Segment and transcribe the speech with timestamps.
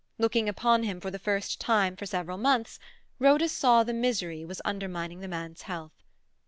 [0.17, 2.79] Looking upon him for the first time for several months,
[3.19, 6.03] Rhoda saw that misery was undermining the man's health.